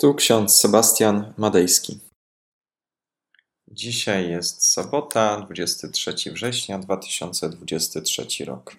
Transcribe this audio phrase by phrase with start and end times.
[0.00, 2.00] Tu ksiądz Sebastian Madejski.
[3.68, 8.76] Dzisiaj jest sobota, 23 września 2023 rok.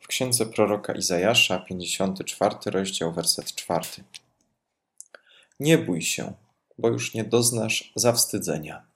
[0.00, 3.86] W księdze proroka Izajasza, 54 rozdział, werset 4.
[5.60, 6.32] Nie bój się,
[6.78, 8.86] bo już nie doznasz zawstydzenia.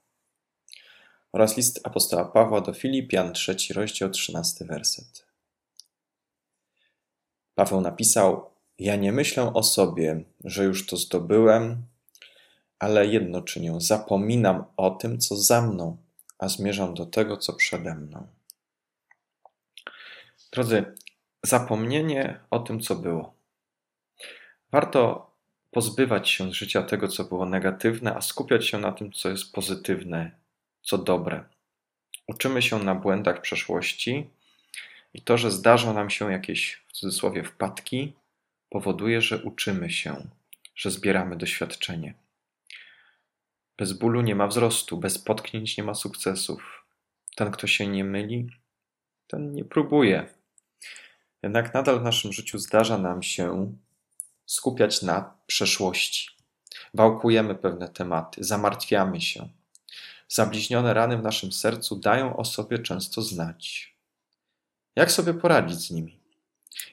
[1.31, 5.25] Oraz list apostoła Pawła do Filipian, 3 rozdział, 13 werset.
[7.55, 11.85] Paweł napisał: ja nie myślę o sobie, że już to zdobyłem,
[12.79, 15.97] ale jedno czynię: zapominam o tym, co za mną,
[16.39, 18.27] a zmierzam do tego, co przede mną.
[20.51, 20.85] Drodzy,
[21.43, 23.33] zapomnienie o tym, co było.
[24.71, 25.31] Warto
[25.71, 29.51] pozbywać się z życia tego, co było negatywne, a skupiać się na tym, co jest
[29.51, 30.31] pozytywne,
[30.81, 31.43] co dobre.
[32.27, 34.29] Uczymy się na błędach przeszłości
[35.13, 38.13] i to, że zdarzą nam się jakieś w cudzysłowie wpadki,
[38.69, 40.27] powoduje, że uczymy się,
[40.75, 42.13] że zbieramy doświadczenie.
[43.77, 46.85] Bez bólu nie ma wzrostu, bez potknięć nie ma sukcesów.
[47.35, 48.49] Ten, kto się nie myli,
[49.27, 50.29] ten nie próbuje.
[51.43, 53.73] Jednak nadal w naszym życiu zdarza nam się
[54.45, 56.29] skupiać na przeszłości.
[56.93, 59.49] Wałkujemy pewne tematy, zamartwiamy się.
[60.27, 63.95] Zabliźnione rany w naszym sercu dają o sobie często znać.
[64.95, 66.19] Jak sobie poradzić z nimi?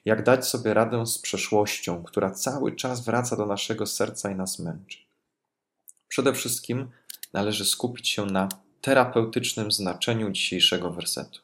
[0.04, 4.58] Jak dać sobie radę z przeszłością, która cały czas wraca do naszego serca i nas
[4.58, 4.98] męczy?
[6.08, 6.90] Przede wszystkim
[7.32, 8.48] należy skupić się na
[8.80, 11.40] terapeutycznym znaczeniu dzisiejszego wersetu.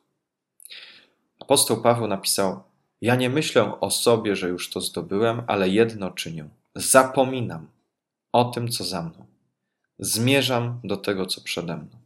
[1.41, 2.63] Apostoł Paweł napisał:
[3.01, 7.69] Ja nie myślę o sobie, że już to zdobyłem, ale jedno czynię: zapominam
[8.33, 9.27] o tym, co za mną.
[9.99, 12.01] Zmierzam do tego, co przede mną.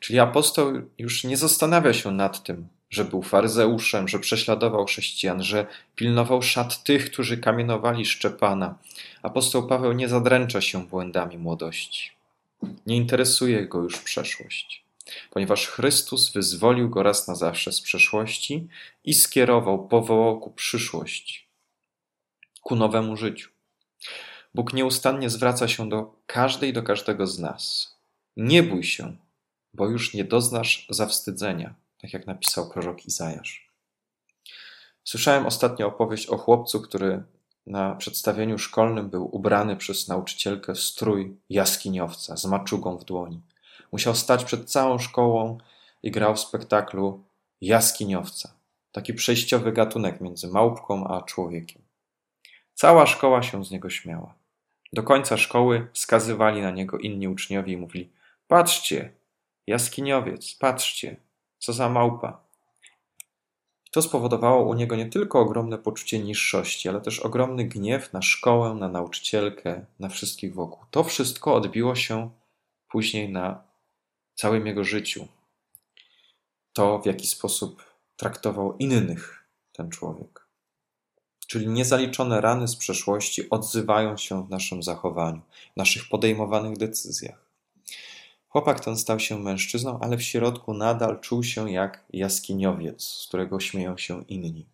[0.00, 5.66] Czyli apostoł już nie zastanawia się nad tym, że był faryzeuszem, że prześladował chrześcijan, że
[5.96, 8.78] pilnował szat tych, którzy kamienowali Szczepana.
[9.22, 12.10] Apostoł Paweł nie zadręcza się błędami młodości.
[12.86, 14.84] Nie interesuje go już przeszłość,
[15.30, 18.68] ponieważ Chrystus wyzwolił go raz na zawsze z przeszłości
[19.04, 21.46] i skierował, powołał ku przyszłości,
[22.62, 23.50] ku nowemu życiu.
[24.54, 27.94] Bóg nieustannie zwraca się do każdej, do każdego z nas.
[28.36, 29.16] Nie bój się,
[29.74, 33.68] bo już nie doznasz zawstydzenia tak jak napisał prorok Izajasz.
[35.04, 37.22] Słyszałem ostatnio opowieść o chłopcu, który
[37.66, 43.40] na przedstawieniu szkolnym był ubrany przez nauczycielkę w strój jaskiniowca z maczugą w dłoni.
[43.92, 45.58] Musiał stać przed całą szkołą
[46.02, 47.24] i grał w spektaklu
[47.60, 48.54] jaskiniowca.
[48.92, 51.82] Taki przejściowy gatunek między małpką a człowiekiem.
[52.74, 54.34] Cała szkoła się z niego śmiała.
[54.92, 58.10] Do końca szkoły wskazywali na niego inni uczniowie i mówili:
[58.48, 59.12] Patrzcie,
[59.66, 61.16] jaskiniowiec, patrzcie,
[61.58, 62.48] co za małpa.
[63.90, 68.74] To spowodowało u niego nie tylko ogromne poczucie niższości, ale też ogromny gniew na szkołę,
[68.74, 70.84] na nauczycielkę, na wszystkich wokół.
[70.90, 72.30] To wszystko odbiło się
[72.88, 73.62] później na
[74.34, 75.28] całym jego życiu.
[76.72, 77.82] To, w jaki sposób
[78.16, 80.46] traktował innych ten człowiek.
[81.46, 85.40] Czyli niezaliczone rany z przeszłości odzywają się w naszym zachowaniu,
[85.74, 87.47] w naszych podejmowanych decyzjach.
[88.48, 93.60] Chłopak ten stał się mężczyzną, ale w środku nadal czuł się jak jaskiniowiec, z którego
[93.60, 94.66] śmieją się inni.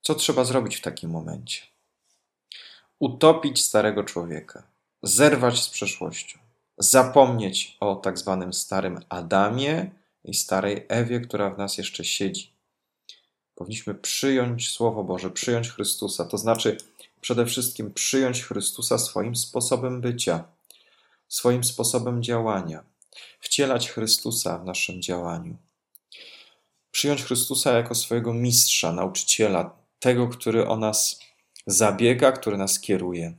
[0.00, 1.62] Co trzeba zrobić w takim momencie?
[2.98, 4.62] Utopić starego człowieka,
[5.02, 6.38] zerwać z przeszłością,
[6.78, 9.90] zapomnieć o tak zwanym starym Adamie
[10.24, 12.52] i starej Ewie, która w nas jeszcze siedzi.
[13.54, 16.76] Powinniśmy przyjąć Słowo Boże, przyjąć Chrystusa, to znaczy
[17.20, 20.44] przede wszystkim przyjąć Chrystusa swoim sposobem bycia
[21.30, 22.84] swoim sposobem działania,
[23.40, 25.56] wcielać Chrystusa w naszym działaniu.
[26.90, 31.20] Przyjąć Chrystusa jako swojego mistrza, nauczyciela, tego, który o nas
[31.66, 33.34] zabiega, który nas kieruje.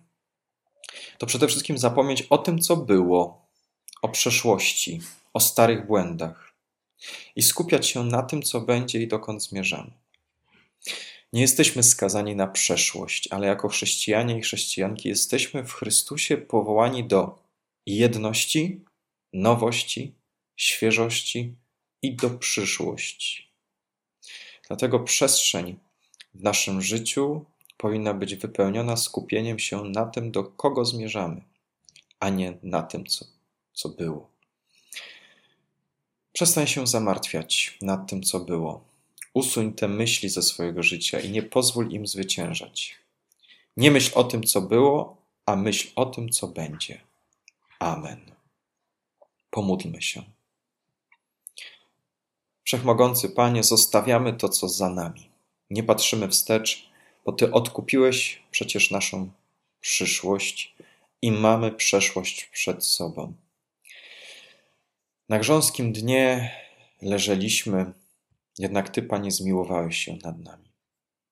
[1.18, 3.46] To przede wszystkim zapomnieć o tym, co było,
[4.01, 5.01] o przeszłości,
[5.34, 6.53] o starych błędach
[7.35, 9.91] i skupiać się na tym, co będzie i dokąd zmierzamy.
[11.34, 17.41] Nie jesteśmy skazani na przeszłość, ale jako chrześcijanie i chrześcijanki jesteśmy w Chrystusie powołani do
[17.98, 18.86] jedności,
[19.34, 20.16] nowości,
[20.56, 21.56] świeżości
[22.02, 23.52] i do przyszłości.
[24.68, 25.80] Dlatego przestrzeń
[26.34, 27.46] w naszym życiu
[27.78, 31.42] powinna być wypełniona skupieniem się na tym, do kogo zmierzamy,
[32.20, 33.26] a nie na tym, co,
[33.74, 34.30] co było.
[36.34, 38.86] Przestań się zamartwiać nad tym, co było.
[39.34, 42.96] Usuń te myśli ze swojego życia i nie pozwól im zwyciężać.
[43.78, 47.02] Nie myśl o tym, co było, a myśl o tym, co będzie.
[47.81, 48.19] Amen.
[49.50, 50.24] Pomódlmy się.
[52.63, 55.30] Wszechmogący Panie, zostawiamy to, co za nami.
[55.69, 56.89] Nie patrzymy wstecz,
[57.25, 59.31] bo Ty odkupiłeś przecież naszą
[59.80, 60.75] przyszłość
[61.22, 63.33] i mamy przeszłość przed sobą.
[65.30, 66.51] Na grząskim dnie
[67.01, 67.94] leżeliśmy,
[68.60, 70.72] jednak Ty, Panie, zmiłowałeś się nad nami.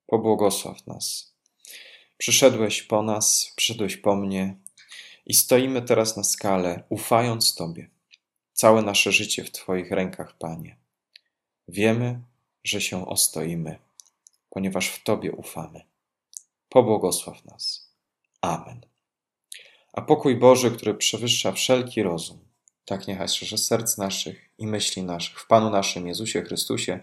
[0.08, 1.36] Pobłogosław nas.
[2.18, 4.56] Przyszedłeś po nas, przyszedłeś po mnie
[5.30, 7.90] i stoimy teraz na skale, ufając Tobie.
[8.54, 10.78] Całe nasze życie w Twoich rękach, Panie.
[11.68, 12.22] Wiemy,
[12.64, 13.80] że się ostoimy,
[14.50, 15.82] ponieważ w Tobie ufamy.
[16.70, 17.94] Pobłogosław nas.
[18.42, 18.82] Amen.
[19.94, 22.40] A pokój Boży, który przewyższa wszelki rozum,
[22.86, 27.00] tak niechaj strzeże serc naszych i myśli naszych w Panu naszym Jezusie Chrystusie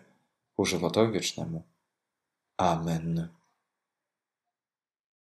[0.56, 1.62] ku żywotowi wiecznemu.
[2.56, 3.35] Amen.